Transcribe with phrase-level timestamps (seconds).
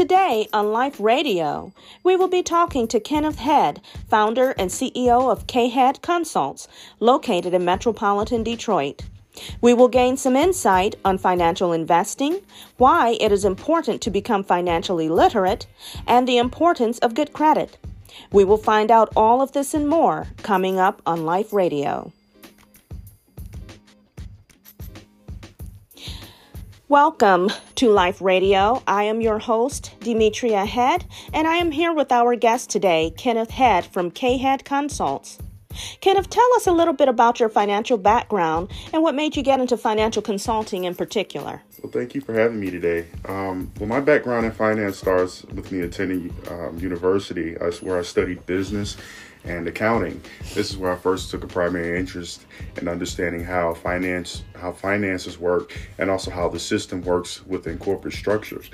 [0.00, 5.46] Today on Life Radio, we will be talking to Kenneth Head, founder and CEO of
[5.46, 6.66] KHead Consults,
[7.00, 9.02] located in metropolitan Detroit.
[9.60, 12.40] We will gain some insight on financial investing,
[12.78, 15.66] why it is important to become financially literate,
[16.06, 17.76] and the importance of good credit.
[18.32, 22.10] We will find out all of this and more coming up on Life Radio.
[26.90, 28.82] Welcome to Life Radio.
[28.84, 33.52] I am your host, Demetria Head, and I am here with our guest today, Kenneth
[33.52, 35.38] Head from KHead Consults.
[36.00, 39.60] Kenneth, tell us a little bit about your financial background and what made you get
[39.60, 41.62] into financial consulting in particular.
[41.80, 43.06] Well, thank you for having me today.
[43.24, 48.44] Um, well, my background in finance starts with me attending um, university, where I studied
[48.46, 48.96] business
[49.44, 50.20] and accounting.
[50.54, 55.38] This is where I first took a primary interest in understanding how finance how finances
[55.38, 58.70] work and also how the system works within corporate structures.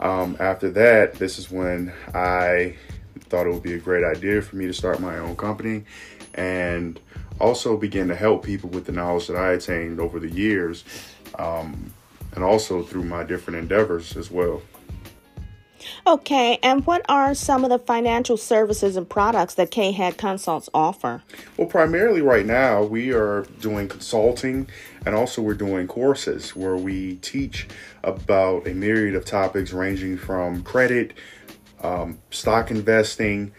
[0.00, 2.76] Um, after that, this is when I
[3.20, 5.84] thought it would be a great idea for me to start my own company
[6.34, 6.98] and
[7.40, 10.84] also begin to help people with the knowledge that I attained over the years
[11.38, 11.92] um,
[12.34, 14.62] and also through my different endeavors as well.
[16.06, 21.22] Okay, and what are some of the financial services and products that KHead Consults offer?
[21.56, 24.68] Well, primarily right now, we are doing consulting
[25.06, 27.68] and also we're doing courses where we teach
[28.04, 31.14] about a myriad of topics ranging from credit,
[31.82, 33.52] um, stock investing,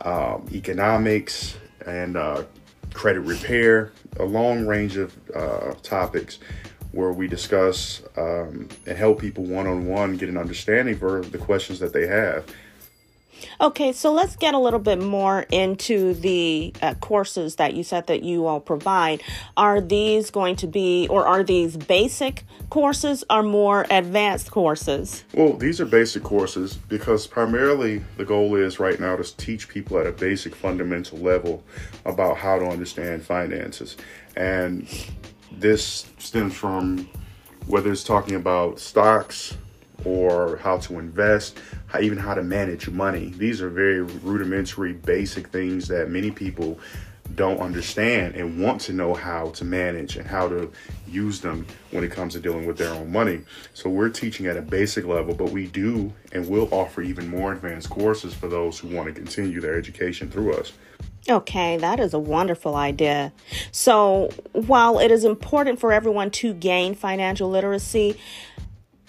[0.00, 2.42] um, economics, and uh,
[2.92, 6.38] credit repair, a long range of uh, topics
[6.92, 11.38] where we discuss um, and help people one on one get an understanding for the
[11.38, 12.46] questions that they have.
[13.60, 18.06] Okay, so let's get a little bit more into the uh, courses that you said
[18.06, 19.22] that you all provide.
[19.56, 25.24] Are these going to be, or are these basic courses or more advanced courses?
[25.34, 29.98] Well, these are basic courses because primarily the goal is right now to teach people
[29.98, 31.62] at a basic fundamental level
[32.04, 33.96] about how to understand finances.
[34.36, 34.88] And
[35.58, 37.08] this stems from
[37.66, 39.56] whether it's talking about stocks
[40.04, 43.32] or how to invest, how, even how to manage money.
[43.36, 46.80] These are very rudimentary, basic things that many people
[47.36, 50.70] don't understand and want to know how to manage and how to
[51.08, 53.40] use them when it comes to dealing with their own money.
[53.74, 57.52] So we're teaching at a basic level, but we do and will offer even more
[57.52, 60.72] advanced courses for those who want to continue their education through us.
[61.28, 63.32] Okay, that is a wonderful idea.
[63.70, 68.18] So, while it is important for everyone to gain financial literacy,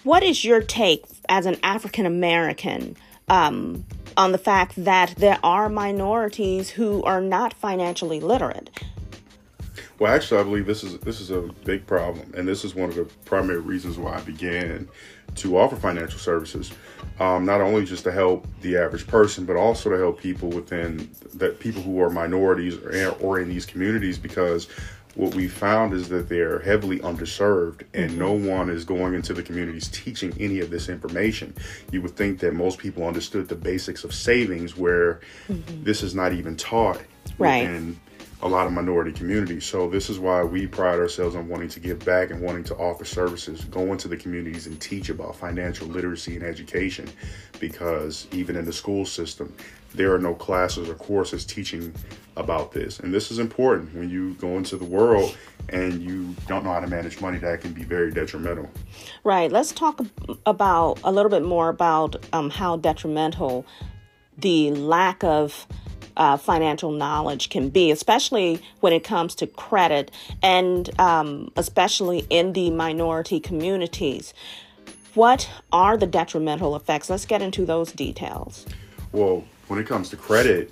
[0.03, 2.95] what is your take as an African American
[3.29, 3.85] um,
[4.15, 8.69] on the fact that there are minorities who are not financially literate?
[9.97, 12.89] Well, actually, I believe this is this is a big problem, and this is one
[12.89, 14.87] of the primary reasons why I began
[15.35, 16.71] to offer financial services,
[17.19, 21.09] um, not only just to help the average person, but also to help people within
[21.35, 24.67] that people who are minorities or, or in these communities, because
[25.15, 28.19] what we found is that they're heavily underserved and mm-hmm.
[28.19, 31.53] no one is going into the communities teaching any of this information.
[31.91, 35.83] You would think that most people understood the basics of savings where mm-hmm.
[35.83, 36.99] this is not even taught
[37.37, 37.61] right.
[37.61, 37.99] within
[38.43, 39.63] a lot of minority communities.
[39.65, 42.75] So this is why we pride ourselves on wanting to give back and wanting to
[42.75, 47.09] offer services, go into the communities and teach about financial literacy and education
[47.61, 49.55] because even in the school system,
[49.95, 51.93] there are no classes or courses teaching
[52.35, 52.99] about this.
[52.99, 55.37] And this is important when you go into the world
[55.69, 58.69] and you don't know how to manage money, that can be very detrimental.
[59.23, 59.49] Right.
[59.49, 60.01] Let's talk
[60.45, 63.65] about a little bit more about um, how detrimental
[64.37, 65.65] the lack of
[66.17, 72.53] uh, financial knowledge can be, especially when it comes to credit and um, especially in
[72.53, 74.33] the minority communities.
[75.13, 77.09] What are the detrimental effects?
[77.09, 78.65] Let's get into those details.
[79.11, 80.71] Well, when it comes to credit,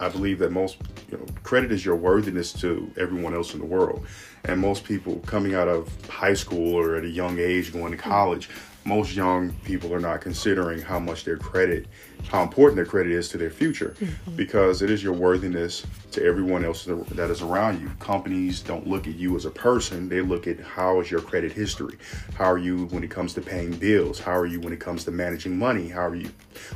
[0.00, 0.76] I believe that most
[1.10, 4.06] you know, credit is your worthiness to everyone else in the world.
[4.44, 7.96] And most people coming out of high school or at a young age going to
[7.96, 8.50] college,
[8.84, 11.86] most young people are not considering how much their credit,
[12.28, 14.36] how important their credit is to their future, mm-hmm.
[14.36, 17.90] because it is your worthiness to everyone else that is around you.
[17.98, 21.52] Companies don't look at you as a person; they look at how is your credit
[21.52, 21.96] history.
[22.34, 24.20] How are you when it comes to paying bills?
[24.20, 25.88] How are you when it comes to managing money?
[25.88, 26.30] How are you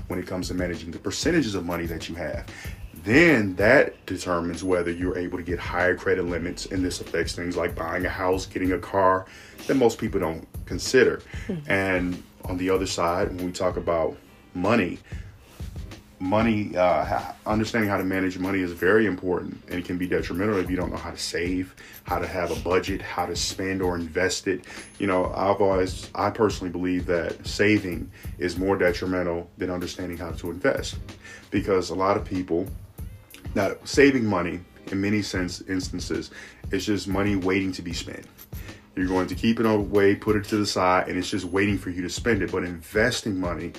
[0.09, 2.47] when it comes to managing the percentages of money that you have?
[3.05, 7.57] Then that determines whether you're able to get higher credit limits and this affects things
[7.57, 9.27] like buying a house getting a car
[9.67, 11.71] that most people don't consider mm-hmm.
[11.71, 14.17] and on the other side when we talk about
[14.55, 14.99] money
[16.21, 20.59] money, uh, understanding how to manage money is very important and it can be detrimental
[20.59, 21.75] if you don't know how to save,
[22.05, 24.65] how to have a budget, how to spend or invest it.
[24.99, 30.31] You know, I've always, I personally believe that saving is more detrimental than understanding how
[30.33, 30.97] to invest
[31.51, 32.67] because a lot of people,
[33.55, 34.61] now saving money
[34.93, 36.31] in many sense instances
[36.71, 38.27] is just money waiting to be spent.
[38.97, 41.79] You're going to keep it away, put it to the side, and it's just waiting
[41.79, 42.51] for you to spend it.
[42.51, 43.73] But investing money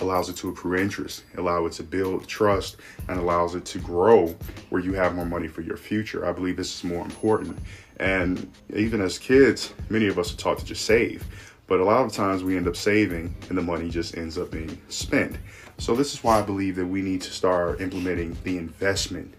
[0.00, 2.76] allows it to accrue interest, allow it to build trust,
[3.08, 4.36] and allows it to grow
[4.68, 6.26] where you have more money for your future.
[6.26, 7.58] I believe this is more important.
[7.98, 11.24] And even as kids, many of us are taught to just save.
[11.66, 14.50] But a lot of times we end up saving and the money just ends up
[14.50, 15.36] being spent.
[15.78, 19.34] So this is why I believe that we need to start implementing the investment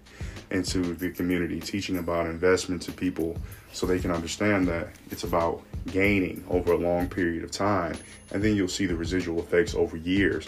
[0.52, 3.38] into the community, teaching about investment to people
[3.74, 7.98] so they can understand that it's about gaining over a long period of time.
[8.32, 10.48] And then you'll see the residual effects over years.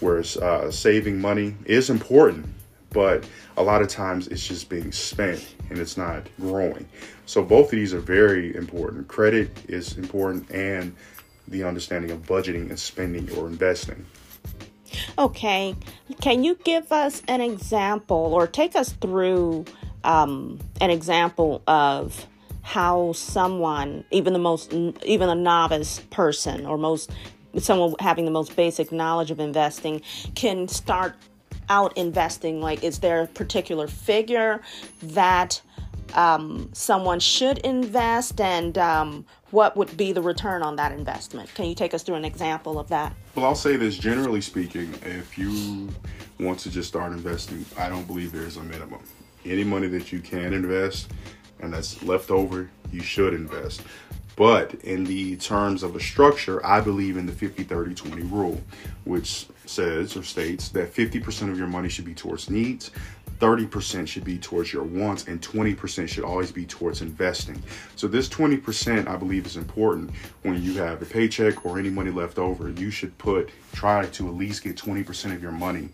[0.00, 2.46] Whereas uh, saving money is important,
[2.90, 3.26] but
[3.56, 6.88] a lot of times it's just being spent and it's not growing.
[7.26, 9.08] So both of these are very important.
[9.08, 10.94] Credit is important and
[11.48, 14.04] the understanding of budgeting and spending or investing.
[15.16, 15.76] Okay,
[16.20, 19.64] can you give us an example or take us through
[20.02, 22.26] um, an example of
[22.62, 27.12] how someone, even the most, even a novice person or most
[27.58, 30.02] someone having the most basic knowledge of investing
[30.34, 31.14] can start
[31.68, 32.60] out investing?
[32.60, 34.62] Like, is there a particular figure
[35.00, 35.60] that
[36.14, 41.54] um, someone should invest, and um, what would be the return on that investment?
[41.54, 43.14] Can you take us through an example of that?
[43.36, 45.88] Well, I'll say this generally speaking, if you
[46.40, 49.00] want to just start investing, I don't believe there's a minimum.
[49.44, 51.12] Any money that you can invest
[51.60, 53.82] and that's left over, you should invest.
[54.34, 58.60] But in the terms of a structure, I believe in the 50 30 20 rule,
[59.04, 62.90] which says or states that 50% of your money should be towards needs,
[63.44, 67.62] 30% should be towards your wants, and 20% should always be towards investing.
[67.94, 72.10] So, this 20% I believe is important when you have a paycheck or any money
[72.10, 72.70] left over.
[72.70, 75.90] You should put, try to at least get 20% of your money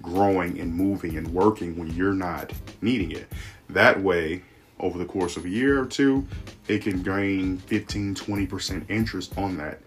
[0.00, 3.30] growing and moving and working when you're not needing it.
[3.68, 4.40] That way,
[4.80, 6.26] over the course of a year or two,
[6.68, 9.78] it can gain 15, 20% interest on that,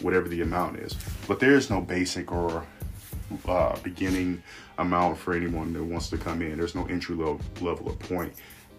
[0.00, 0.96] whatever the amount is.
[1.28, 2.66] But there is no basic or
[3.46, 4.42] uh, beginning
[4.78, 6.58] amount for anyone that wants to come in.
[6.58, 8.34] There's no entry level, level or point.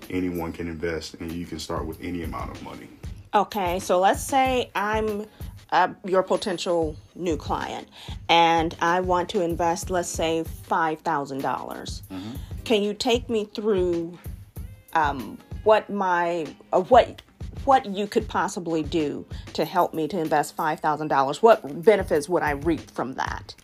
[0.09, 2.87] Anyone can invest and you can start with any amount of money.
[3.33, 5.25] Okay, so let's say I'm
[5.71, 7.87] uh, your potential new client
[8.29, 11.41] and I want to invest, let's say, 5,000.
[11.41, 12.31] dollars mm-hmm.
[12.63, 14.17] Can you take me through
[14.93, 17.21] um, what my uh, what
[17.65, 21.41] what you could possibly do to help me to invest $5,000.
[21.41, 23.55] What benefits would I reap from that?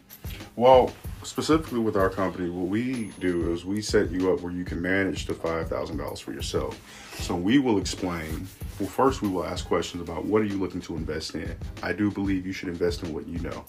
[0.55, 0.93] Well,
[1.23, 4.81] specifically with our company, what we do is we set you up where you can
[4.81, 6.79] manage the $5,000 for yourself.
[7.19, 8.47] So we will explain,
[8.79, 11.55] well, first we will ask questions about what are you looking to invest in.
[11.81, 13.63] I do believe you should invest in what you know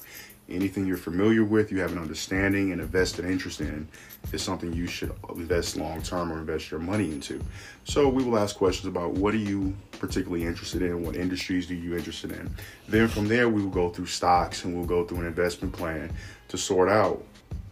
[0.49, 3.89] anything you're familiar with, you have an understanding and a vested interest in,
[4.33, 7.43] is something you should invest long term or invest your money into.
[7.85, 11.75] So we will ask questions about what are you particularly interested in, what industries are
[11.75, 12.55] you interested in.
[12.89, 16.12] Then from there we will go through stocks and we'll go through an investment plan
[16.49, 17.25] to sort out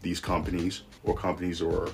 [0.03, 1.91] these companies or companies or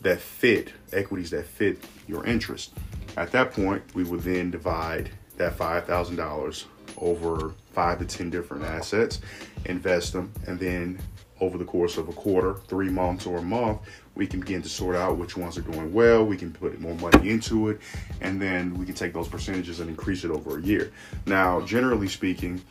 [0.00, 2.72] that fit equities that fit your interest.
[3.16, 6.66] At that point, we will then divide that five thousand dollars
[6.98, 9.20] over five to 10 different assets,
[9.64, 10.98] invest them, and then
[11.40, 13.80] over the course of a quarter, three months, or a month,
[14.14, 16.24] we can begin to sort out which ones are doing well.
[16.24, 17.80] We can put more money into it,
[18.20, 20.92] and then we can take those percentages and increase it over a year.
[21.26, 22.62] Now, generally speaking,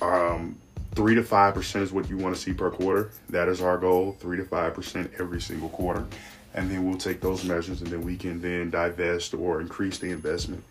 [0.00, 0.56] um,
[0.94, 3.10] three to five percent is what you want to see per quarter.
[3.30, 6.06] That is our goal, three to five percent every single quarter.
[6.54, 10.10] And then we'll take those measures and then we can then divest or increase the
[10.10, 10.62] investment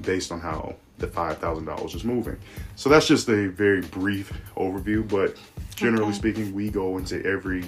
[0.00, 2.38] based on how the $5,000 is moving.
[2.76, 5.36] So that's just a very brief overview, but
[5.76, 6.18] generally okay.
[6.18, 7.64] speaking, we go into every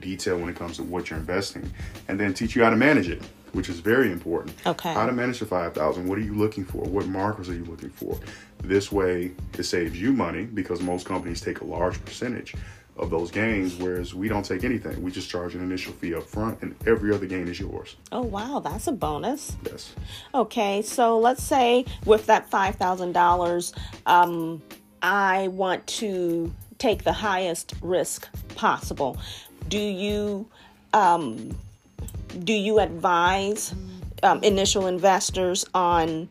[0.00, 1.70] detail when it comes to what you're investing
[2.06, 4.54] and then teach you how to manage it, which is very important.
[4.66, 4.92] Okay.
[4.92, 6.78] How to manage the 5,000, what are you looking for?
[6.78, 8.18] What markers are you looking for?
[8.62, 12.54] This way it saves you money because most companies take a large percentage
[12.98, 15.02] of those gains, whereas we don't take anything.
[15.02, 17.96] We just charge an initial fee up front, and every other gain is yours.
[18.12, 19.56] Oh, wow, that's a bonus.
[19.64, 19.94] Yes.
[20.34, 23.72] Okay, so let's say with that $5,000,
[24.06, 24.62] um,
[25.02, 29.18] I want to take the highest risk possible.
[29.68, 30.46] Do you
[30.94, 31.56] um,
[32.44, 33.74] do you advise
[34.22, 36.28] um, initial investors on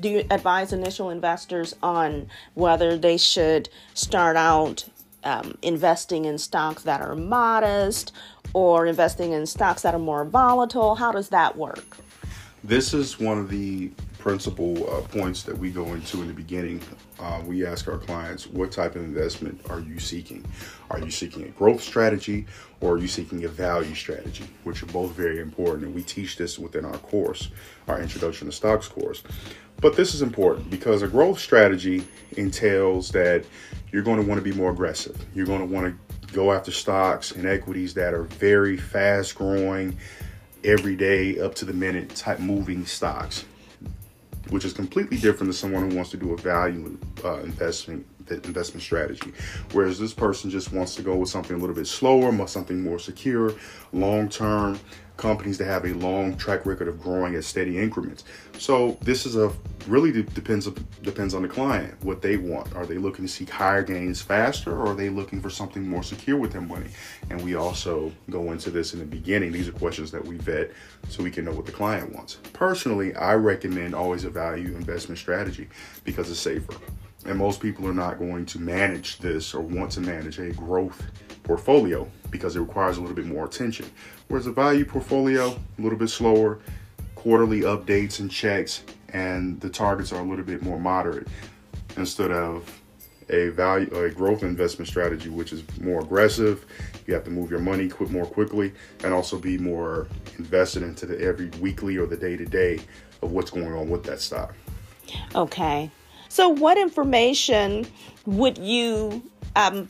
[0.00, 4.86] do you advise initial investors on whether they should start out
[5.24, 8.12] um, investing in stocks that are modest
[8.54, 10.94] or investing in stocks that are more volatile?
[10.94, 11.96] How does that work?
[12.64, 13.90] This is one of the
[14.22, 16.80] principal uh, points that we go into in the beginning.
[17.18, 20.44] Uh, we ask our clients, what type of investment are you seeking?
[20.88, 22.46] Are you seeking a growth strategy
[22.80, 25.86] or are you seeking a value strategy, which are both very important?
[25.86, 27.50] And we teach this within our course,
[27.88, 29.24] our Introduction to Stocks course.
[29.82, 32.06] But this is important because a growth strategy
[32.38, 33.44] entails that
[33.90, 35.22] you're going to want to be more aggressive.
[35.34, 39.98] You're going to want to go after stocks and equities that are very fast growing,
[40.64, 43.44] every day, up to the minute type moving stocks
[44.52, 48.82] which is completely different than someone who wants to do a value uh, investment investment
[48.82, 49.32] strategy.
[49.72, 52.98] Whereas this person just wants to go with something a little bit slower, something more
[52.98, 53.54] secure,
[53.92, 54.78] long term,
[55.16, 58.24] companies that have a long track record of growing at steady increments.
[58.58, 59.52] So this is a
[59.86, 60.68] really depends
[61.02, 62.74] depends on the client what they want.
[62.74, 66.02] Are they looking to seek higher gains faster, or are they looking for something more
[66.02, 66.88] secure with their money?
[67.30, 69.52] And we also go into this in the beginning.
[69.52, 70.72] These are questions that we vet
[71.08, 72.38] so we can know what the client wants.
[72.52, 75.68] Personally, I recommend always a value investment strategy
[76.04, 76.74] because it's safer.
[77.24, 81.02] And most people are not going to manage this or want to manage a growth
[81.44, 83.86] portfolio because it requires a little bit more attention.
[84.28, 85.48] Whereas a value portfolio,
[85.78, 86.60] a little bit slower,
[87.14, 91.28] quarterly updates and checks, and the targets are a little bit more moderate
[91.96, 92.80] instead of
[93.28, 96.66] a value a growth investment strategy which is more aggressive.
[97.06, 98.72] You have to move your money quit more quickly
[99.04, 102.80] and also be more invested into the every weekly or the day to day
[103.22, 104.54] of what's going on with that stock.
[105.34, 105.90] Okay
[106.32, 107.86] so what information
[108.24, 109.22] would you
[109.54, 109.86] um,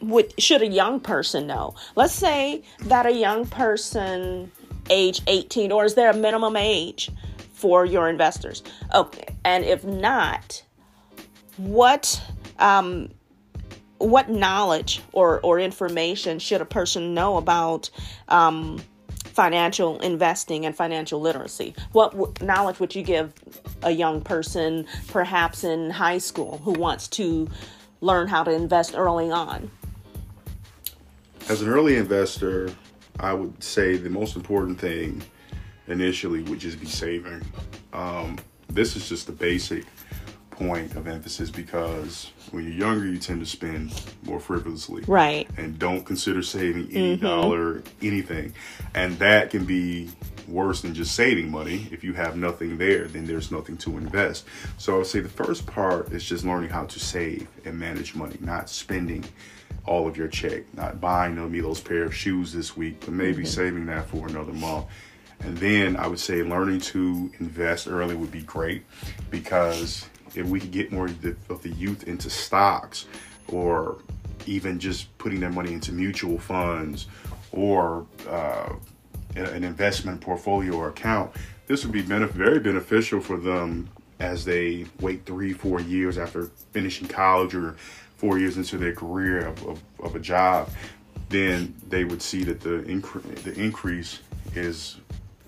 [0.00, 1.74] would should a young person know?
[1.96, 4.50] Let's say that a young person
[4.88, 7.10] age 18 or is there a minimum age
[7.52, 8.62] for your investors?
[8.94, 9.26] Okay.
[9.44, 10.64] And if not,
[11.58, 12.22] what
[12.58, 13.10] um,
[13.98, 17.90] what knowledge or, or information should a person know about
[18.28, 18.80] um,
[19.36, 21.74] financial investing and financial literacy?
[21.92, 23.34] What w- knowledge would you give
[23.82, 27.46] a young person, perhaps in high school, who wants to
[28.00, 29.70] learn how to invest early on?
[31.50, 32.70] As an early investor,
[33.20, 35.22] I would say the most important thing
[35.86, 37.42] initially would just be saving.
[37.92, 38.38] Um,
[38.70, 39.84] this is just the basic
[40.56, 43.92] point of emphasis because when you're younger, you tend to spend
[44.24, 45.02] more frivolously.
[45.06, 45.48] Right.
[45.56, 47.26] And don't consider saving any mm-hmm.
[47.26, 48.54] dollar, anything.
[48.94, 50.10] And that can be
[50.48, 51.88] worse than just saving money.
[51.90, 54.46] If you have nothing there, then there's nothing to invest.
[54.78, 58.14] So I would say the first part is just learning how to save and manage
[58.14, 59.24] money, not spending
[59.84, 63.38] all of your check, not buying me those pair of shoes this week, but maybe
[63.38, 63.44] mm-hmm.
[63.44, 64.86] saving that for another month.
[65.40, 68.84] And then I would say learning to invest early would be great
[69.30, 71.22] because if we could get more of
[71.62, 73.06] the, youth into stocks
[73.48, 73.98] or
[74.46, 77.06] even just putting their money into mutual funds
[77.52, 78.72] or uh,
[79.34, 81.32] an investment portfolio or account,
[81.66, 83.88] this would be benef- very beneficial for them
[84.20, 87.76] as they wait three, four years after finishing college or
[88.16, 90.70] four years into their career of, of, of a job,
[91.28, 94.20] then they would see that the, incre- the increase
[94.54, 94.96] is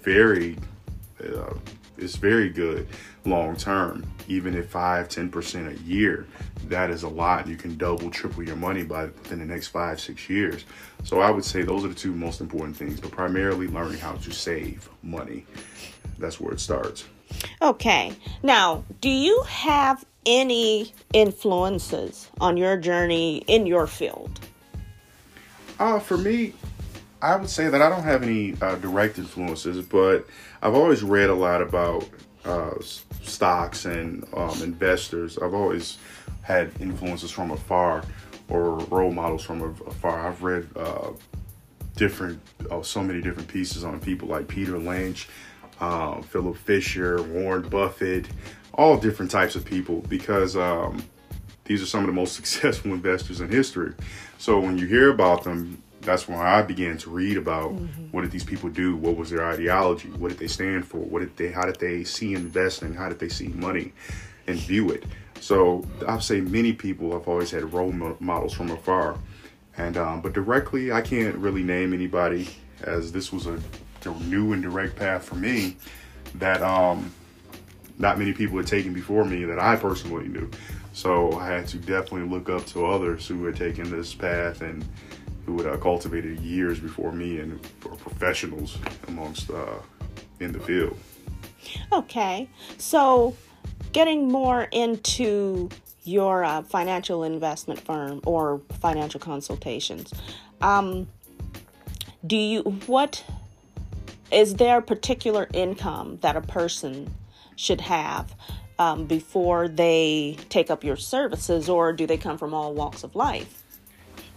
[0.02, 0.56] very
[1.24, 1.54] uh,
[1.98, 2.88] is very good
[3.24, 4.06] long term.
[4.28, 6.26] Even at five, ten percent a year,
[6.64, 7.46] that is a lot.
[7.46, 10.64] You can double, triple your money by within the next five, six years.
[11.04, 14.12] So I would say those are the two most important things, but primarily learning how
[14.12, 15.46] to save money.
[16.18, 17.04] That's where it starts.
[17.62, 18.12] Okay.
[18.42, 24.40] Now, do you have any influences on your journey in your field?
[25.78, 26.52] Uh, for me,
[27.20, 30.26] I would say that I don't have any uh, direct influences, but
[30.62, 32.08] I've always read a lot about
[32.44, 32.74] uh,
[33.22, 35.38] stocks and um, investors.
[35.38, 35.98] I've always
[36.42, 38.04] had influences from afar
[38.48, 40.28] or role models from afar.
[40.28, 41.10] I've read uh,
[41.96, 45.28] different, oh, so many different pieces on people like Peter Lynch,
[45.80, 48.28] um, Philip Fisher, Warren Buffett,
[48.74, 51.02] all different types of people because um,
[51.64, 53.92] these are some of the most successful investors in history.
[54.38, 58.04] So when you hear about them, that's when I began to read about mm-hmm.
[58.06, 61.20] what did these people do, what was their ideology, what did they stand for, what
[61.20, 63.92] did they, how did they see investing, how did they see money,
[64.46, 65.04] and view it.
[65.40, 69.18] So I'd say many people have always had role models from afar,
[69.76, 72.48] and um, but directly I can't really name anybody
[72.82, 73.60] as this was a
[74.26, 75.76] new and direct path for me
[76.36, 77.12] that um,
[77.98, 80.50] not many people had taken before me that I personally knew.
[80.92, 84.84] So I had to definitely look up to others who had taken this path and
[85.48, 88.76] who had uh, cultivated years before me and were professionals
[89.08, 89.78] amongst uh,
[90.40, 90.94] in the field.
[91.90, 93.34] Okay, so
[93.92, 95.70] getting more into
[96.04, 100.12] your uh, financial investment firm or financial consultations,
[100.60, 101.08] um,
[102.26, 103.24] do you what
[104.30, 107.14] is there particular income that a person
[107.56, 108.34] should have
[108.78, 113.14] um, before they take up your services, or do they come from all walks of
[113.16, 113.64] life?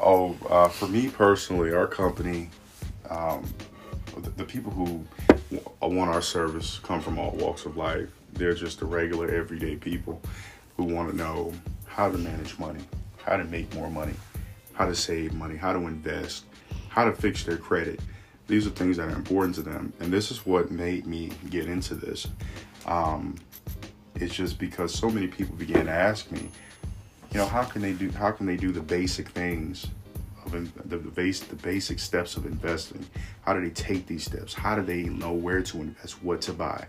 [0.03, 2.50] Oh, uh, for me personally, our company,
[3.08, 3.46] um,
[4.17, 5.05] the, the, people who
[5.79, 8.10] want our service come from all walks of life.
[8.34, 10.20] They're just the regular, everyday people
[10.75, 11.53] who want to know
[11.86, 12.79] how to manage money,
[13.17, 14.15] how to make more money,
[14.74, 16.46] how to save money, how to invest,
[16.89, 18.00] how to fix their credit.
[18.48, 21.67] These are things that are important to them, and this is what made me get
[21.67, 22.27] into this.
[22.88, 23.36] Um,
[24.15, 26.50] it's just because so many people began to ask me,
[27.31, 29.88] you know, how can they do how can they do the basic things
[30.45, 30.51] of
[30.89, 33.05] the, the base the basic steps of investing?
[33.41, 34.53] How do they take these steps?
[34.53, 36.88] How do they know where to invest, what to buy?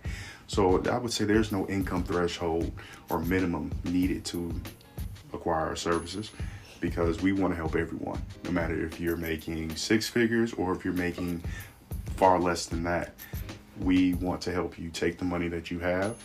[0.48, 2.72] So I would say there's no income threshold
[3.08, 4.52] or minimum needed to
[5.32, 6.30] acquire our services
[6.80, 10.84] because we want to help everyone, no matter if you're making six figures or if
[10.84, 11.42] you're making
[12.16, 13.14] far less than that.
[13.80, 16.16] We want to help you take the money that you have,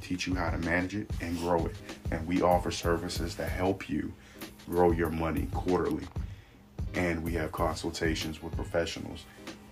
[0.00, 1.76] teach you how to manage it, and grow it.
[2.10, 4.12] And we offer services that help you
[4.68, 6.06] grow your money quarterly.
[6.94, 9.24] And we have consultations with professionals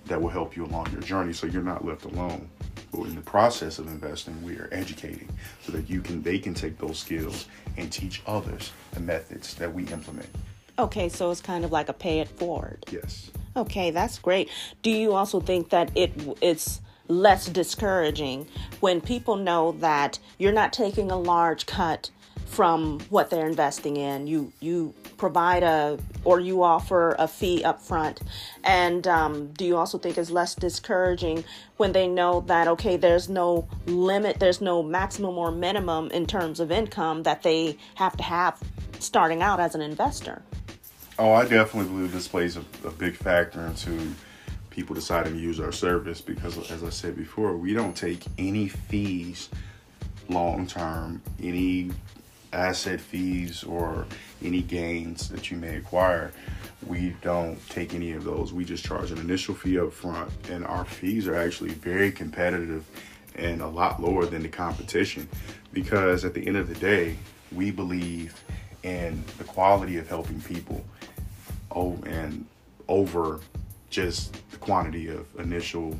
[0.06, 2.48] that will help you along your journey so you're not left alone.
[2.92, 5.28] But in the process of investing, we are educating
[5.62, 9.72] so that you can they can take those skills and teach others the methods that
[9.72, 10.28] we implement.
[10.78, 12.84] Okay, so it's kind of like a pay it forward.
[12.90, 13.30] Yes.
[13.56, 14.50] Okay, that's great.
[14.82, 18.46] Do you also think that it it's less discouraging
[18.80, 22.10] when people know that you're not taking a large cut
[22.46, 24.26] from what they're investing in.
[24.26, 28.20] You you provide a or you offer a fee up front,
[28.62, 31.44] and um, do you also think it's less discouraging
[31.76, 36.60] when they know that okay, there's no limit, there's no maximum or minimum in terms
[36.60, 38.60] of income that they have to have
[39.00, 40.42] starting out as an investor?
[41.18, 44.12] Oh, I definitely believe this plays a, a big factor into
[44.74, 48.66] people deciding to use our service because, as I said before, we don't take any
[48.66, 49.48] fees
[50.28, 51.92] long term, any
[52.52, 54.04] asset fees or
[54.42, 56.32] any gains that you may acquire.
[56.84, 58.52] We don't take any of those.
[58.52, 62.84] We just charge an initial fee up front, and our fees are actually very competitive
[63.36, 65.28] and a lot lower than the competition
[65.72, 67.16] because at the end of the day,
[67.52, 68.42] we believe
[68.82, 70.84] in the quality of helping people
[71.70, 72.44] oh, and
[72.88, 73.40] over
[73.94, 75.98] just the quantity of initial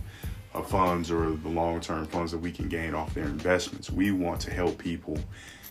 [0.55, 3.89] uh, funds or the long term funds that we can gain off their investments.
[3.89, 5.19] We want to help people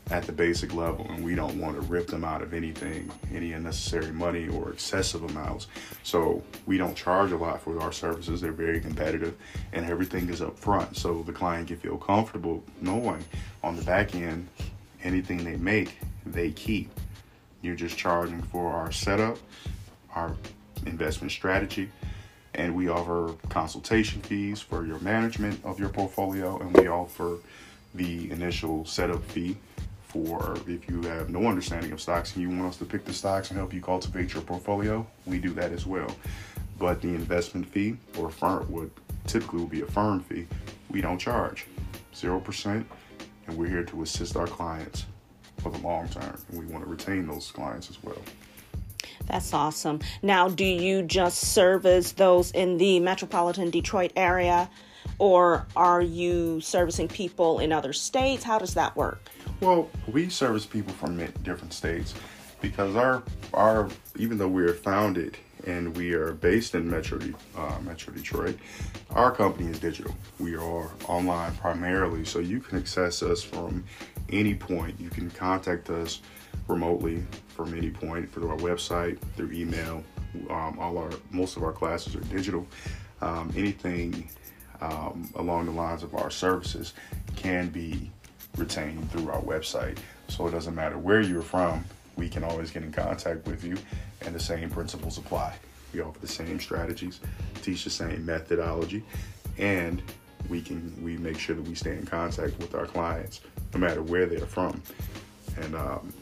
[0.10, 3.54] at the basic level and we don't want to rip them out of anything any
[3.54, 5.68] unnecessary money or excessive amounts.
[6.04, 8.42] So we don't charge a lot for our services.
[8.42, 9.36] They're very competitive
[9.72, 13.24] and everything is up front so the client can feel comfortable knowing
[13.64, 14.48] on the back end
[15.04, 16.90] anything they make they keep.
[17.62, 19.38] You're just charging for our setup
[20.16, 20.36] our
[20.86, 21.90] investment strategy
[22.56, 27.38] and we offer consultation fees for your management of your portfolio and we offer
[27.96, 29.58] the initial setup fee
[30.14, 33.14] for if you have no understanding of stocks and you want us to pick the
[33.14, 36.16] stocks and help you cultivate your portfolio, we do that as well.
[36.78, 38.92] But the investment fee or firm would
[39.26, 40.48] typically will be a firm fee,
[40.90, 41.66] we don't charge.
[42.16, 42.86] Zero percent,
[43.48, 45.06] and we're here to assist our clients
[45.58, 46.40] for the long term.
[46.50, 48.22] And we want to retain those clients as well.
[49.26, 50.00] That's awesome.
[50.22, 54.70] Now, do you just service those in the metropolitan Detroit area,
[55.20, 58.44] or are you servicing people in other states?
[58.44, 59.30] How does that work?
[59.62, 62.14] Well, we service people from different states
[62.62, 67.20] because our our even though we are founded and we are based in Metro
[67.56, 68.58] uh, Metro Detroit,
[69.12, 70.16] our company is digital.
[70.40, 73.84] We are online primarily, so you can access us from
[74.30, 75.00] any point.
[75.00, 76.22] You can contact us
[76.68, 80.04] remotely from any point through our website, through email.
[80.50, 82.66] Um, all our most of our classes are digital.
[83.22, 84.28] Um, anything
[84.82, 86.94] um, along the lines of our services
[87.36, 88.12] can be
[88.58, 89.98] retained through our website.
[90.28, 91.86] So it doesn't matter where you're from,
[92.16, 93.78] we can always get in contact with you,
[94.22, 95.56] and the same principles apply.
[95.94, 97.20] We offer the same strategies,
[97.62, 99.04] teach the same methodology,
[99.58, 100.02] and
[100.50, 103.42] we can we make sure that we stay in contact with our clients
[103.74, 104.82] no matter where they're from.
[105.58, 106.14] And um,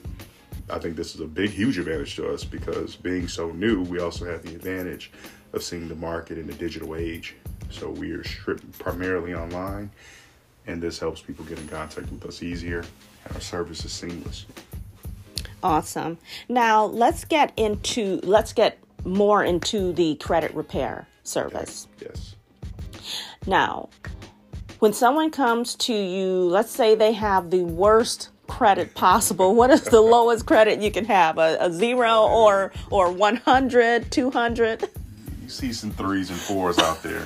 [0.70, 4.00] I think this is a big, huge advantage to us because being so new, we
[4.00, 5.12] also have the advantage
[5.54, 7.36] of seeing the market in the digital age.
[7.70, 9.92] So we are stripped primarily online
[10.68, 12.84] and this helps people get in contact with us easier
[13.26, 14.46] and our service is seamless
[15.64, 16.18] awesome
[16.50, 22.36] now let's get into let's get more into the credit repair service yes,
[22.94, 23.16] yes.
[23.46, 23.90] now
[24.80, 29.56] when someone comes to you let's say they have the worst credit possible?
[29.56, 31.38] What is the lowest credit you can have?
[31.38, 34.90] A, a zero or or 100, 200?
[35.42, 37.26] You see some threes and fours out there.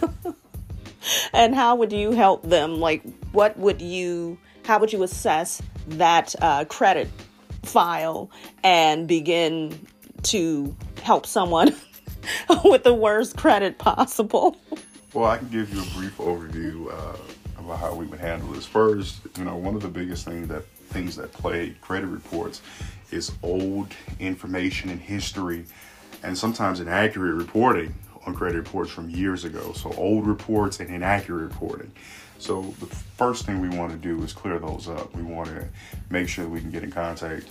[1.34, 2.80] and how would you help them?
[2.80, 7.10] Like, what would you, how would you assess that uh, credit
[7.64, 8.30] file
[8.64, 9.88] and begin
[10.24, 11.76] to help someone
[12.64, 14.56] with the worst credit possible?
[15.14, 17.18] Well, I can give you a brief overview uh,
[17.58, 18.66] about how we would handle this.
[18.66, 20.64] First, you know, one of the biggest things that
[20.96, 22.62] things that plague credit reports
[23.12, 25.66] is old information and history,
[26.24, 27.94] and sometimes inaccurate reporting
[28.26, 29.74] on credit reports from years ago.
[29.74, 31.92] So old reports and inaccurate reporting.
[32.38, 35.14] So the first thing we want to do is clear those up.
[35.14, 35.68] We want to
[36.10, 37.48] make sure we can get in contact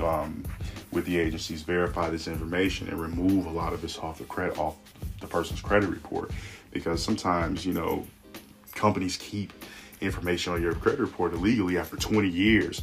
[0.00, 0.44] um,
[0.92, 4.56] with the agencies, verify this information, and remove a lot of this off the credit
[4.56, 4.76] off
[5.20, 6.30] the person's credit report.
[6.70, 8.06] Because sometimes you know
[8.72, 9.52] companies keep
[10.04, 12.82] information on your credit report illegally after 20 years.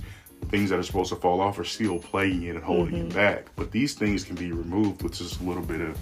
[0.50, 3.08] Things that are supposed to fall off are still plaguing in and holding mm-hmm.
[3.08, 3.48] you back.
[3.56, 5.98] But these things can be removed with just a little bit of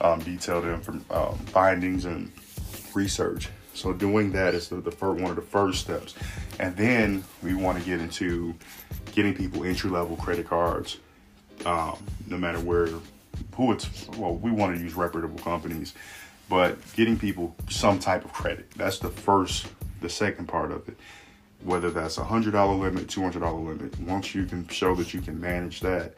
[0.00, 2.30] um, detailed inform- um, findings and
[2.94, 3.48] research.
[3.74, 6.14] So doing that is the, the first, one of the first steps,
[6.60, 8.54] and then we want to get into
[9.12, 10.98] getting people entry level credit cards,
[11.64, 12.88] um, no matter where
[13.54, 14.08] who it's.
[14.16, 15.94] Well, we want to use reputable companies,
[16.48, 18.70] but getting people some type of credit.
[18.76, 19.66] That's the first,
[20.02, 20.96] the second part of it.
[21.64, 23.98] Whether that's a hundred dollar limit, two hundred dollar limit.
[24.00, 26.14] Once you can show that you can manage that,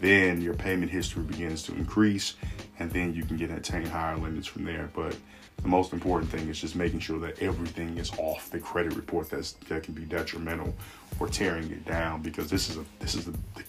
[0.00, 2.34] then your payment history begins to increase,
[2.78, 4.90] and then you can get attain higher limits from there.
[4.94, 5.16] But
[5.62, 9.30] the most important thing is just making sure that everything is off the credit report
[9.30, 10.74] that's that can be detrimental
[11.20, 13.64] or tearing it down because this is a this is the, the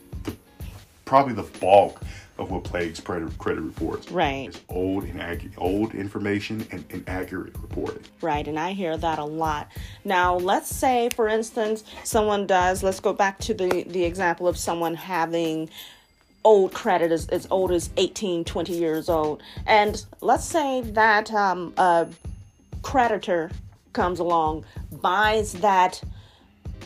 [1.05, 2.01] probably the bulk
[2.37, 4.09] of what plagues credit credit reports.
[4.11, 4.47] Right.
[4.47, 8.03] It's old inaccurate old information and inaccurate reporting.
[8.21, 9.69] Right, and I hear that a lot.
[10.03, 14.57] Now, let's say for instance someone does let's go back to the the example of
[14.57, 15.69] someone having
[16.43, 21.73] old credit as, as old as 18 20 years old and let's say that um,
[21.77, 22.05] a
[22.81, 23.49] creditor
[23.93, 24.65] comes along
[25.01, 26.01] buys that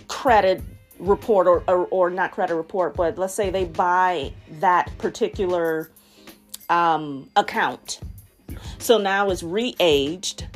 [0.08, 0.62] credit
[1.00, 5.92] report or, or, or not credit report but let's say they buy that particular
[6.70, 8.00] um, account
[8.80, 10.48] so now it's re-aged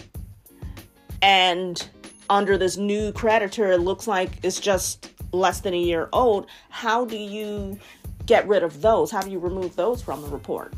[1.21, 1.89] and
[2.29, 7.05] under this new creditor it looks like it's just less than a year old how
[7.05, 7.77] do you
[8.25, 9.11] get rid of those?
[9.11, 10.73] How do you remove those from the report?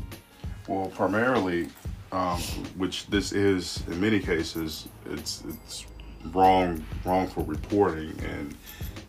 [0.68, 1.68] Well, primarily,
[2.12, 2.40] um,
[2.76, 5.86] which this is in many cases, it's it's
[6.32, 8.56] wrong wrongful reporting and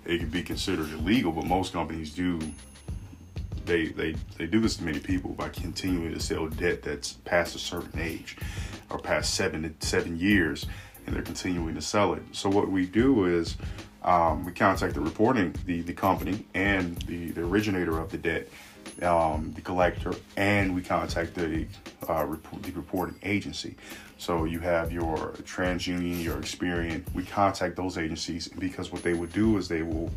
[0.06, 1.32] it can be considered illegal.
[1.32, 2.40] But most companies do
[3.66, 7.56] they they they do this to many people by continuing to sell debt that's past
[7.56, 8.38] a certain age
[8.90, 10.68] or past seven seven years,
[11.06, 12.24] and they're continuing to sell it.
[12.32, 13.58] So what we do is
[14.04, 18.48] um, we contact the reporting, the, the company and the, the originator of the debt,
[19.02, 21.66] um, the collector, and we contact the,
[22.08, 22.26] uh,
[22.62, 23.76] the reporting agency.
[24.18, 27.04] So you have your TransUnion, your Experian.
[27.14, 30.10] We contact those agencies because what they would do is they will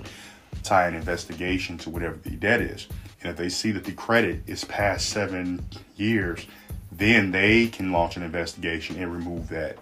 [0.63, 2.87] tie an investigation to whatever the debt is.
[3.21, 5.65] And if they see that the credit is past seven
[5.97, 6.47] years,
[6.93, 9.79] then they can launch an investigation and remove that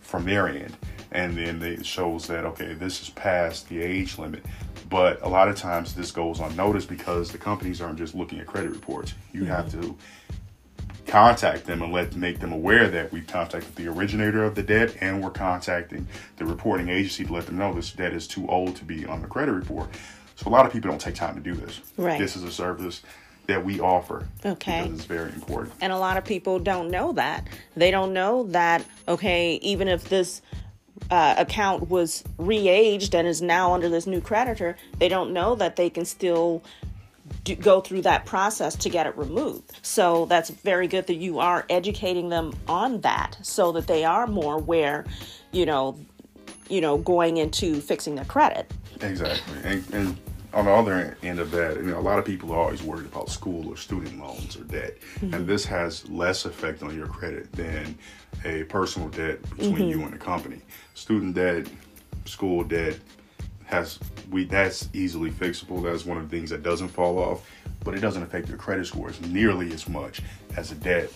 [0.00, 0.76] from their end
[1.12, 4.44] and then it shows that okay this is past the age limit
[4.92, 8.46] but a lot of times this goes unnoticed because the companies aren't just looking at
[8.46, 9.50] credit reports you mm-hmm.
[9.50, 9.96] have to
[11.06, 14.94] contact them and let make them aware that we've contacted the originator of the debt
[15.00, 18.76] and we're contacting the reporting agency to let them know this debt is too old
[18.76, 19.88] to be on the credit report
[20.36, 22.52] so a lot of people don't take time to do this right this is a
[22.52, 23.02] service
[23.46, 24.26] that we offer.
[24.44, 24.82] Okay.
[24.82, 25.74] Because it's very important.
[25.80, 27.48] And a lot of people don't know that.
[27.76, 30.42] They don't know that, okay, even if this
[31.10, 35.76] uh, account was re-aged and is now under this new creditor, they don't know that
[35.76, 36.62] they can still
[37.44, 39.78] do, go through that process to get it removed.
[39.82, 44.26] So that's very good that you are educating them on that, so that they are
[44.26, 45.04] more aware,
[45.50, 45.98] you know,
[46.68, 48.70] you know, going into fixing their credit.
[49.00, 50.16] Exactly, and, and
[50.54, 53.06] on the other end of that, you know, a lot of people are always worried
[53.06, 55.34] about school or student loans or debt, mm-hmm.
[55.34, 57.98] and this has less effect on your credit than
[58.44, 59.88] a personal debt between mm-hmm.
[59.88, 60.60] you and the company.
[60.94, 61.66] Student debt,
[62.24, 62.98] school debt
[63.64, 63.98] has
[64.30, 65.82] we that's easily fixable.
[65.82, 67.48] That's one of the things that doesn't fall off,
[67.84, 70.20] but it doesn't affect your credit scores nearly as much
[70.56, 71.10] as a debt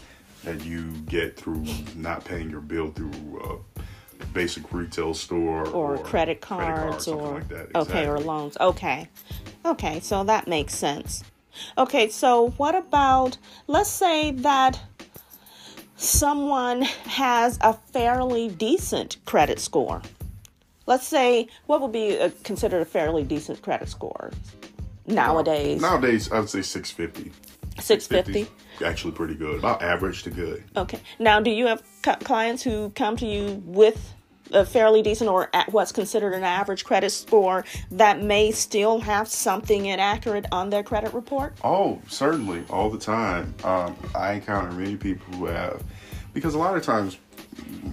[0.44, 3.40] that you get through not paying your bill through.
[3.40, 3.82] Uh,
[4.32, 7.80] basic retail store or, or credit cards credit card, or like exactly.
[7.80, 9.08] okay or loans okay
[9.64, 11.22] okay so that makes sense
[11.76, 13.36] okay so what about
[13.66, 14.80] let's say that
[15.96, 20.02] someone has a fairly decent credit score
[20.86, 24.30] let's say what would be a, considered a fairly decent credit score
[25.06, 25.80] nowadays?
[25.80, 27.32] Nowadays, I would say 650.
[27.80, 28.50] 650.
[28.84, 29.58] Actually, pretty good.
[29.58, 30.64] About average to good.
[30.76, 31.00] Okay.
[31.18, 31.82] Now, do you have
[32.24, 34.14] clients who come to you with
[34.52, 39.28] a fairly decent or at what's considered an average credit score that may still have
[39.28, 41.54] something inaccurate on their credit report?
[41.64, 43.54] Oh, certainly, all the time.
[43.64, 45.82] Um, I encounter many people who have,
[46.32, 47.18] because a lot of times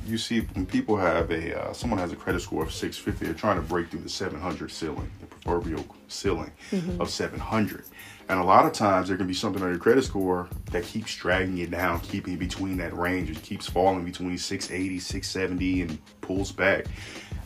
[0.05, 3.33] you see when people have a uh, someone has a credit score of 650 they're
[3.33, 5.09] trying to break through the 700 ceiling
[5.43, 7.01] proverbial ceiling mm-hmm.
[7.01, 7.85] of 700
[8.29, 11.15] and a lot of times there can be something on your credit score that keeps
[11.15, 16.51] dragging you down keeping between that range it keeps falling between 680 670 and pulls
[16.51, 16.85] back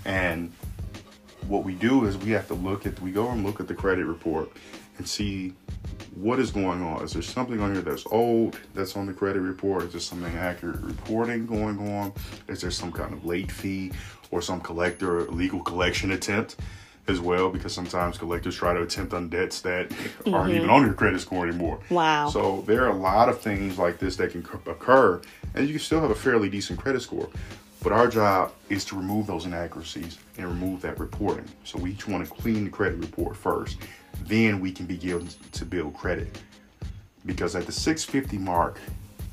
[0.06, 0.52] and
[1.48, 3.76] what we do is we have to look at we go and look at the
[3.76, 4.52] credit report
[4.98, 5.54] and see
[6.16, 7.04] what is going on?
[7.04, 9.84] Is there something on here that's old that's on the credit report?
[9.84, 12.14] Is there something accurate reporting going on?
[12.48, 13.92] Is there some kind of late fee
[14.32, 16.58] or some collector legal collection attempt
[17.08, 17.50] as well?
[17.50, 20.34] Because sometimes collectors try to attempt on debts that mm-hmm.
[20.34, 21.80] aren't even on your credit score anymore.
[21.90, 22.30] Wow.
[22.30, 25.22] So there are a lot of things like this that can occur,
[25.54, 27.30] and you can still have a fairly decent credit score.
[27.84, 31.46] But our job is to remove those inaccuracies and remove that reporting.
[31.64, 33.78] So we each want to clean the credit report first
[34.26, 36.42] then we can begin to build credit.
[37.26, 38.80] Because at the 650 mark,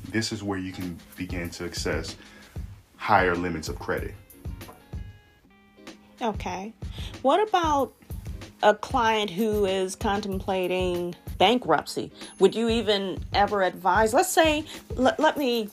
[0.09, 2.15] this is where you can begin to access
[2.97, 4.13] higher limits of credit.
[6.21, 6.73] Okay.
[7.21, 7.93] What about
[8.63, 12.11] a client who is contemplating bankruptcy?
[12.39, 14.13] Would you even ever advise?
[14.13, 15.69] Let's say, let, let me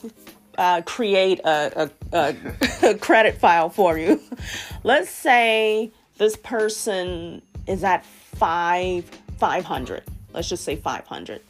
[0.57, 2.35] uh, create a, a,
[2.83, 4.21] a credit file for you.
[4.83, 9.05] Let's say this person is at five
[9.37, 10.03] 500
[10.33, 11.41] let's just say 500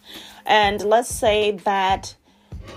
[0.45, 2.15] and let's say that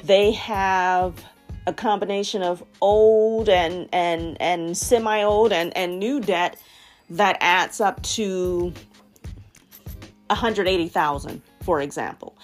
[0.05, 1.25] they have
[1.67, 6.61] a combination of old and and and semi old and and new debt
[7.11, 8.73] that adds up to
[10.29, 12.37] 180,000 for example.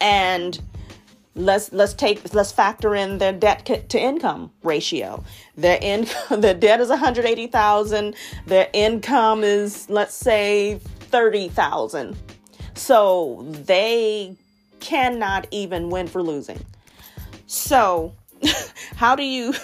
[0.00, 0.60] And
[1.36, 5.24] let's let's take let's factor in their debt to income ratio.
[5.56, 8.14] Their income the debt is 180,000
[8.46, 10.78] their income is let's say
[11.10, 12.16] 30,000
[12.74, 14.36] so they
[14.80, 16.60] cannot even win for losing.
[17.46, 18.14] So
[18.96, 19.54] how do you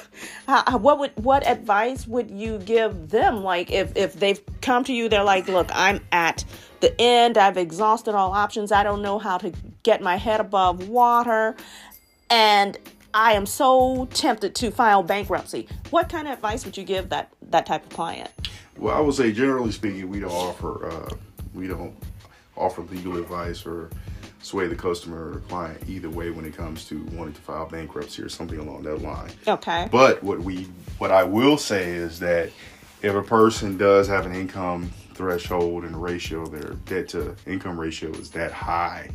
[0.46, 3.42] how, what would what advice would you give them?
[3.42, 6.44] Like if if they've come to you they're like look i'm at
[6.80, 7.36] the end.
[7.38, 8.72] I've exhausted all options.
[8.72, 11.56] I don't know how to get my head above water.
[12.30, 12.78] And
[13.12, 15.66] i am so tempted to file bankruptcy.
[15.90, 18.30] What kind of advice would you give that that type of client?
[18.76, 21.14] Well i would say generally speaking we don't offer uh,
[21.54, 21.94] we don't
[22.56, 23.90] offer legal advice or
[24.42, 28.22] sway the customer or client either way when it comes to wanting to file bankruptcy
[28.22, 29.30] or something along that line.
[29.46, 29.88] Okay.
[29.90, 32.50] But what we what I will say is that
[33.02, 38.10] if a person does have an income threshold and ratio, their debt to income ratio
[38.10, 39.10] is that high,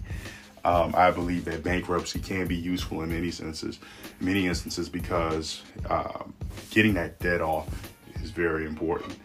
[0.63, 3.79] um, I believe that bankruptcy can be useful in many senses,
[4.19, 6.33] many instances because um,
[6.71, 9.15] getting that debt off is very important.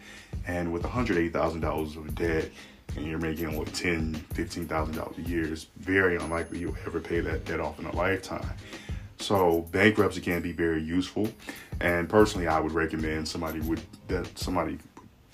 [0.47, 2.49] And with $108,000 of debt,
[2.95, 6.99] and you're making only ten, fifteen thousand dollars a year, it's very unlikely you'll ever
[6.99, 8.55] pay that debt off in a lifetime.
[9.19, 11.29] So bankruptcy can be very useful,
[11.79, 14.77] and personally, I would recommend somebody would that somebody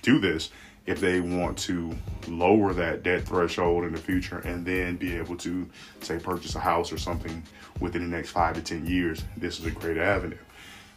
[0.02, 0.52] do this
[0.86, 1.94] if they want to
[2.28, 6.60] lower that debt threshold in the future and then be able to say purchase a
[6.60, 7.44] house or something
[7.82, 9.24] within the next five to ten years.
[9.36, 10.38] This is a great avenue,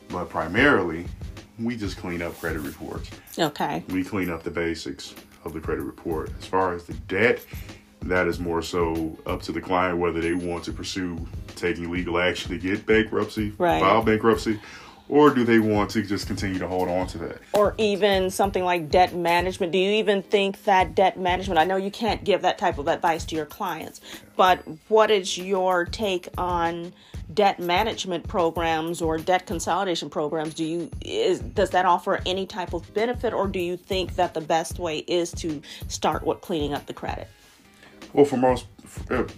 [0.08, 1.06] but primarily,
[1.58, 3.10] we just clean up credit reports.
[3.38, 3.84] Okay.
[3.88, 6.30] We clean up the basics of the credit report.
[6.38, 7.44] As far as the debt,
[8.02, 11.26] that is more so up to the client whether they want to pursue
[11.56, 13.80] taking legal action to get bankruptcy, right.
[13.80, 14.58] file bankruptcy,
[15.10, 17.38] or do they want to just continue to hold on to that?
[17.52, 19.72] Or even something like debt management.
[19.72, 22.86] Do you even think that debt management, I know you can't give that type of
[22.86, 24.00] advice to your clients,
[24.36, 26.92] but what is your take on
[27.34, 32.74] debt management programs or debt consolidation programs do you is does that offer any type
[32.74, 36.74] of benefit or do you think that the best way is to start with cleaning
[36.74, 37.28] up the credit
[38.14, 38.66] well for most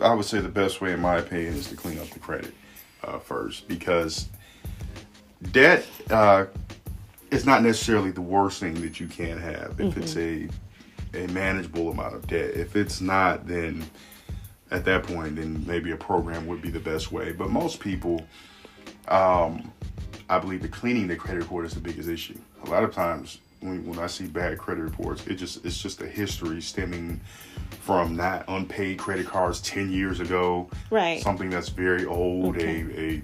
[0.00, 2.54] i would say the best way in my opinion is to clean up the credit
[3.02, 4.30] uh, first because
[5.50, 6.46] debt uh,
[7.30, 10.00] is not necessarily the worst thing that you can have if mm-hmm.
[10.00, 10.48] it's a
[11.14, 13.84] a manageable amount of debt if it's not then
[14.72, 17.32] at that point, then maybe a program would be the best way.
[17.32, 18.26] But most people,
[19.08, 19.70] um,
[20.28, 22.38] I believe, the cleaning the credit report is the biggest issue.
[22.64, 26.00] A lot of times, when, when I see bad credit reports, it just it's just
[26.00, 27.20] a history stemming
[27.80, 31.20] from not unpaid credit cards ten years ago, right?
[31.20, 32.82] Something that's very old, okay.
[32.82, 33.22] a a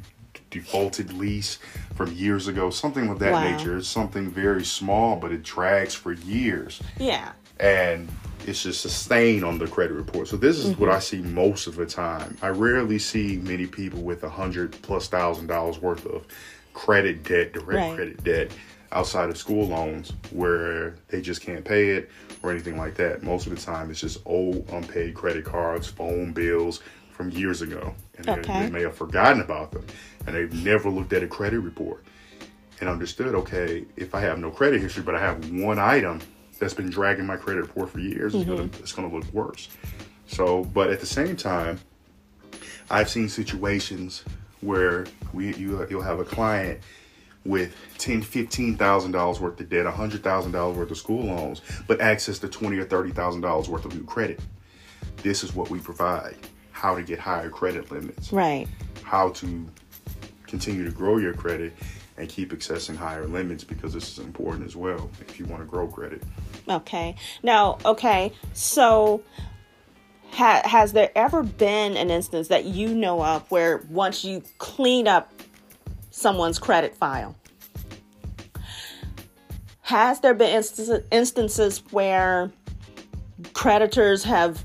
[0.51, 1.59] defaulted lease
[1.95, 3.51] from years ago, something of that Wow.
[3.51, 3.77] nature.
[3.79, 7.33] It's something very small, but it drags for years Yeah.
[7.61, 8.09] and
[8.47, 10.29] it's just a stain on the credit report.
[10.29, 10.97] So this is what mm-hmm.
[10.97, 12.37] I see most of the time.
[12.41, 16.25] I rarely see many people with a hundred plus thousand dollars worth of
[16.73, 17.95] credit debt, direct Right.
[17.95, 18.53] credit debt,
[18.93, 22.11] outside of school loans where they just can't pay it
[22.43, 23.23] or anything like that.
[23.23, 26.81] Most of the time, it's just old unpaid credit cards, phone bills
[27.19, 28.61] from years ago, and they- Okay.
[28.61, 29.85] they may have forgotten about them,
[30.25, 32.05] and they've never looked at a credit report
[32.81, 36.21] and understood, okay, if I have no credit history, but I have one item
[36.61, 38.83] that's been dragging my credit report for years, it's gonna mm-hmm.
[38.83, 39.69] it's gonna look worse.
[40.29, 41.81] So, but at the same time,
[42.89, 44.23] I've seen situations
[44.61, 46.79] where we you you'll have a client
[47.45, 51.25] with ten, fifteen thousand dollars worth of debt, a hundred thousand dollars worth of school
[51.25, 54.39] loans, but access to twenty or thirty thousand dollars worth of new credit.
[55.25, 56.37] This is what we provide:
[56.79, 58.69] how to get higher credit limits Right.
[59.03, 59.69] how to
[60.47, 61.73] continue to grow your credit
[62.17, 65.67] and keep accessing higher limits because this is important as well if you want to
[65.67, 66.23] grow credit.
[66.69, 67.17] Okay.
[67.43, 68.33] Now, okay.
[68.55, 69.23] So,
[70.31, 75.09] ha- has there ever been an instance that you know of where once you clean
[75.09, 75.33] up
[76.11, 77.35] someone's credit file,
[79.83, 82.51] has there been instances, instances where
[83.53, 84.65] creditors have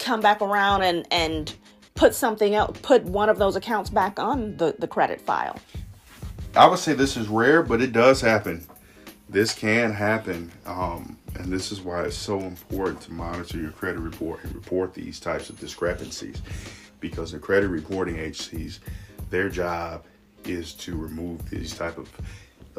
[0.00, 1.54] come back around and and
[1.94, 5.58] put something else, put one of those accounts back on the, the credit file?
[6.56, 8.66] I would say this is rare, but it does happen.
[9.28, 10.50] This can happen.
[10.66, 14.94] Um, and this is why it's so important to monitor your credit report and report
[14.94, 16.42] these types of discrepancies
[16.98, 18.80] because the credit reporting agencies,
[19.30, 20.04] their job
[20.44, 22.10] is to remove these type of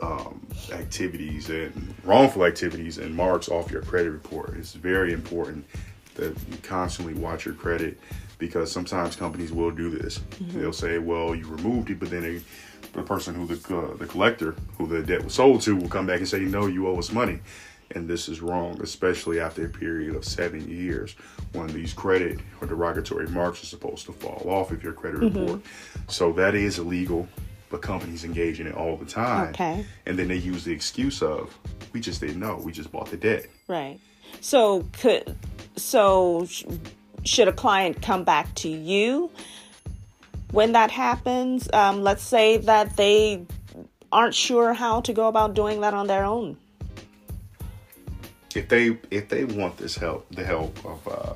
[0.01, 4.55] um, activities and wrongful activities and marks off your credit report.
[4.57, 5.65] It's very important
[6.15, 7.99] that you constantly watch your credit
[8.37, 10.19] because sometimes companies will do this.
[10.39, 12.41] They'll say, "Well, you removed it," but then they,
[12.93, 16.07] the person who the uh, the collector who the debt was sold to will come
[16.07, 17.39] back and say, "No, you owe us money."
[17.93, 21.15] And this is wrong, especially after a period of seven years
[21.51, 25.61] when these credit or derogatory marks are supposed to fall off of your credit report.
[26.07, 27.27] So that is illegal,
[27.69, 29.49] but companies engage in it all the time.
[29.49, 29.85] Okay.
[30.05, 31.57] And then they use the excuse of,
[31.91, 33.47] we just didn't know, we just bought the debt.
[33.67, 33.99] Right.
[34.39, 35.35] So could
[35.75, 36.63] so sh-
[37.23, 39.29] should a client come back to you
[40.51, 41.69] when that happens?
[41.73, 43.45] Um, let's say that they
[44.11, 46.57] aren't sure how to go about doing that on their own.
[48.55, 51.33] If they if they want this help, the help of uh,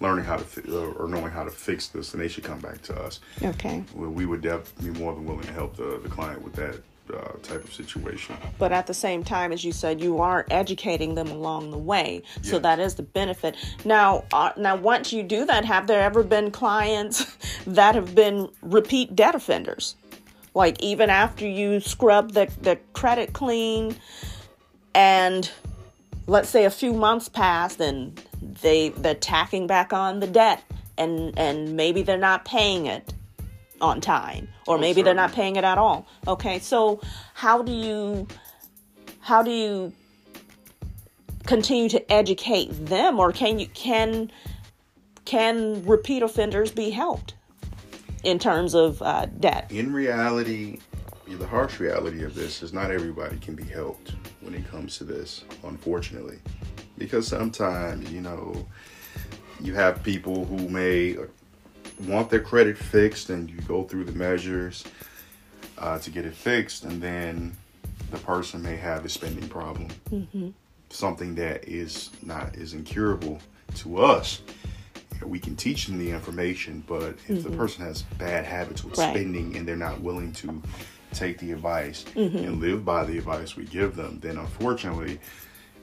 [0.00, 2.82] learning how to fi- or knowing how to fix this, then they should come back
[2.82, 3.20] to us.
[3.42, 3.84] Okay.
[3.94, 6.80] Well, we would definitely be more than willing to help the, the client with that
[7.10, 8.36] uh, type of situation.
[8.58, 12.22] But at the same time, as you said, you are educating them along the way,
[12.42, 13.56] so that is the benefit.
[13.84, 18.48] Now, uh, now, once you do that, have there ever been clients that have been
[18.62, 19.96] repeat debt offenders?
[20.54, 23.96] Like even after you scrub the the credit clean,
[24.94, 25.50] and
[26.26, 28.20] let's say a few months passed, and
[28.62, 30.64] they they're tacking back on the debt,
[30.96, 33.14] and and maybe they're not paying it
[33.80, 36.06] on time or maybe they're not paying it at all.
[36.26, 37.00] Okay so
[37.34, 38.26] how do you
[39.20, 39.92] how do you
[41.46, 44.30] continue to educate them or can you can
[45.24, 47.34] can repeat offenders be helped
[48.24, 49.70] in terms of uh, debt?
[49.70, 50.78] In reality,
[51.26, 55.04] the harsh reality of this is not everybody can be helped when it comes to
[55.04, 56.38] this, unfortunately.
[56.96, 58.66] Because sometimes, you know,
[59.60, 61.16] you have people who may
[62.06, 64.84] want their credit fixed and you go through the measures
[65.78, 67.56] uh, to get it fixed, and then
[68.10, 69.88] the person may have a spending problem.
[70.90, 73.38] Something that is not is incurable
[73.76, 74.40] to us.
[75.24, 79.10] We can teach them the information, but if the person has bad habits with Right.
[79.10, 80.62] spending and they're not willing to
[81.12, 85.18] take the advice and live by the advice we give them, then unfortunately,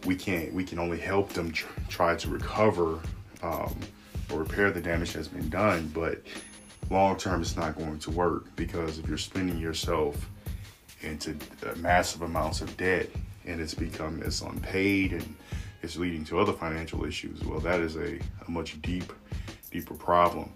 [0.05, 0.53] we can't.
[0.53, 2.99] We can only help them tr- try to recover
[3.43, 3.75] um,
[4.31, 5.91] or repair the damage that's been done.
[5.93, 6.21] But
[6.89, 10.29] long term, it's not going to work because if you're spending yourself
[11.01, 11.35] into
[11.65, 13.09] uh, massive amounts of debt
[13.45, 15.35] and it's become it's unpaid and
[15.83, 19.11] it's leading to other financial issues, well, that is a, a much deep,
[19.71, 20.51] deeper problem.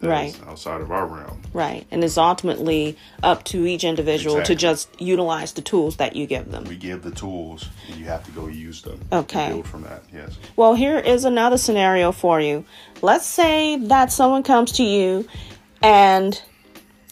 [0.00, 0.38] Right.
[0.46, 1.40] outside of our realm.
[1.54, 6.26] right and it's ultimately up to each individual to just utilize the tools that you
[6.26, 9.00] give them We give the tools and you have to go use them.
[9.10, 9.48] Okay.
[9.48, 10.02] Build from that.
[10.12, 10.36] Yes.
[10.54, 12.64] Well, here is another scenario for you.
[13.00, 15.26] Let's say that someone comes to you
[15.82, 16.40] and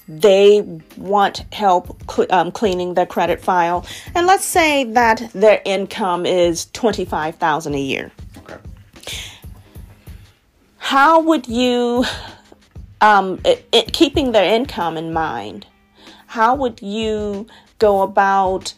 [0.06, 0.60] they
[0.98, 6.66] want help cl- um, cleaning their credit file, and let's say that their income is
[6.72, 8.12] twenty five thousand a year.
[8.38, 8.58] Okay.
[10.76, 12.04] How would you,
[13.04, 15.66] um, it, it, keeping their income in mind,
[16.26, 17.46] how would you
[17.78, 18.72] go about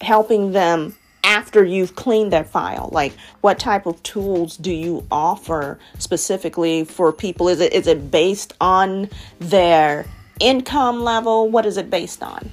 [0.00, 0.94] helping them
[1.24, 2.88] after you've cleaned their file?
[2.92, 7.48] Like what type of tools do you offer specifically for people?
[7.48, 9.10] Is it is it based on
[9.40, 10.06] their
[10.38, 11.50] income level?
[11.50, 12.52] What is it based on?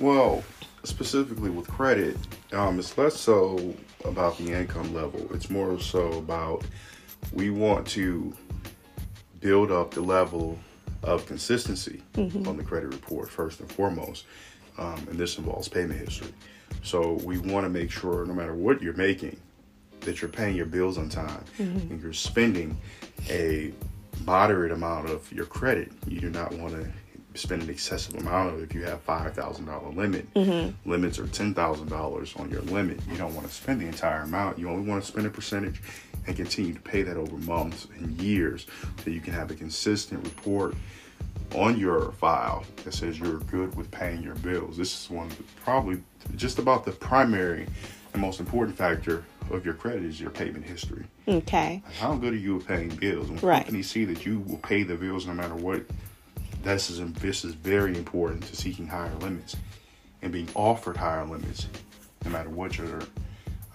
[0.00, 0.42] Well
[0.84, 2.16] specifically with credit
[2.52, 3.74] um, it's less so
[4.04, 5.28] about the income level.
[5.32, 6.64] It's more so about
[7.32, 8.34] we want to
[9.42, 10.58] build up the level
[11.02, 12.48] of consistency mm-hmm.
[12.48, 14.24] on the credit report first and foremost
[14.78, 16.32] um, and this involves payment history
[16.82, 19.38] so we want to make sure, no matter what you're making,
[20.00, 21.92] that you're paying your bills on time mm-hmm.
[21.92, 22.76] and you're spending
[23.28, 23.72] a
[24.24, 25.92] moderate amount of your credit.
[26.08, 26.90] You do not want to
[27.34, 30.32] spend an excessive amount of if you have five thousand dollar limit.
[30.34, 30.90] Mm-hmm.
[30.90, 33.00] Limits are ten thousand dollars on your limit.
[33.10, 34.58] You don't want to spend the entire amount.
[34.58, 35.80] You only want to spend a percentage
[36.26, 38.66] and continue to pay that over months and years
[39.02, 40.74] so you can have a consistent report
[41.54, 44.76] on your file that says you're good with paying your bills.
[44.76, 46.02] This is one of the, probably
[46.36, 47.66] just about the primary
[48.12, 51.04] and most important factor of your credit is your payment history.
[51.28, 51.82] Okay.
[51.98, 53.28] How good are you at paying bills?
[53.28, 53.64] When right.
[53.64, 55.82] companies see that you will pay the bills no matter what,
[56.62, 59.56] this is this is very important to seeking higher limits
[60.22, 61.66] and being offered higher limits,
[62.24, 63.00] no matter what your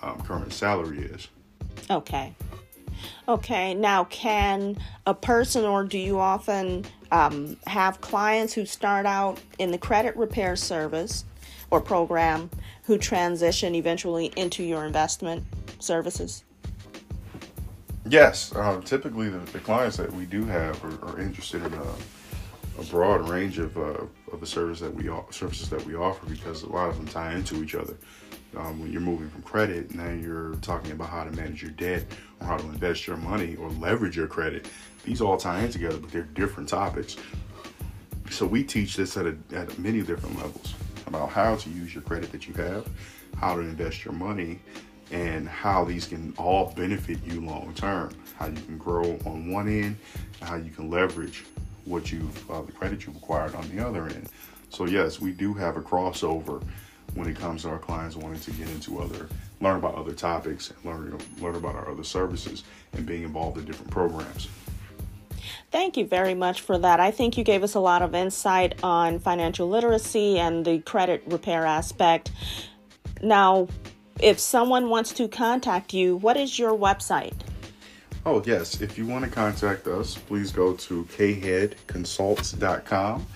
[0.01, 1.27] um, current salary is.
[1.89, 2.33] Okay.
[3.27, 3.73] Okay.
[3.73, 9.71] Now, can a person, or do you often um, have clients who start out in
[9.71, 11.25] the credit repair service
[11.71, 12.49] or program
[12.83, 15.43] who transition eventually into your investment
[15.79, 16.43] services?
[18.09, 22.79] Yes, uh, typically the, the, clients that we do have are, are interested in a,
[22.79, 26.63] a, broad range of, uh, of the service that we services that we offer because
[26.63, 27.97] a lot of them tie into each other.
[28.55, 32.05] Um, when you're moving from credit, now you're talking about how to manage your debt
[32.39, 34.69] or how to invest your money or leverage your credit.
[35.03, 37.17] These all tie in together, but they're different topics.
[38.29, 40.73] So we teach this at, a, at many different levels
[41.05, 42.87] about how to use your credit that you have,
[43.37, 44.59] how to invest your money,
[45.11, 48.11] and how these can all benefit you long term.
[48.37, 49.97] How you can grow on one end,
[50.41, 51.45] how you can leverage
[51.85, 54.29] what you've uh, the credit you've acquired on the other end.
[54.69, 56.61] So yes, we do have a crossover
[57.15, 59.27] when it comes to our clients wanting to get into other,
[59.61, 63.65] learn about other topics, and learn learn about our other services, and being involved in
[63.65, 64.47] different programs.
[65.71, 66.99] Thank you very much for that.
[66.99, 71.23] I think you gave us a lot of insight on financial literacy and the credit
[71.27, 72.31] repair aspect.
[73.21, 73.67] Now,
[74.19, 77.35] if someone wants to contact you, what is your website?
[78.25, 78.81] Oh, yes.
[78.81, 83.27] If you want to contact us, please go to kheadconsults.com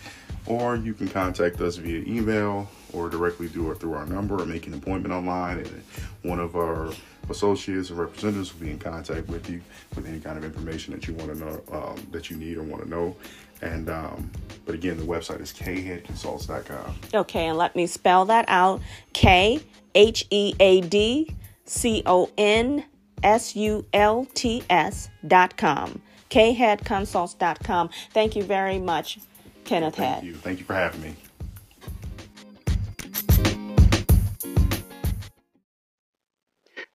[0.47, 4.45] or you can contact us via email or directly do it through our number or
[4.45, 5.59] make an appointment online.
[5.59, 5.83] And
[6.23, 6.91] one of our
[7.29, 9.61] associates and representatives will be in contact with you
[9.95, 12.63] with any kind of information that you want to know um, that you need or
[12.63, 13.15] want to know.
[13.61, 14.31] And um,
[14.65, 18.81] but again the website is kheadconsults.com okay and let me spell that out.
[19.13, 19.61] K
[19.93, 21.35] h e a d
[21.65, 22.83] c o n
[23.21, 26.01] s u l t s dot com.
[26.31, 29.19] Kheadconsults.com thank you very much
[29.63, 30.23] kenneth thank head.
[30.23, 30.33] you.
[30.33, 31.13] Thank you for having me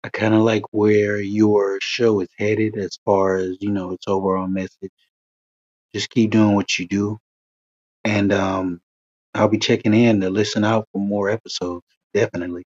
[0.05, 4.09] I kind of like where your show is headed as far as, you know, its
[4.09, 4.93] overall message.
[5.95, 7.19] Just keep doing what you do.
[8.05, 8.81] And um,
[9.35, 11.85] I'll be checking in to listen out for more episodes.
[12.15, 12.65] Definitely.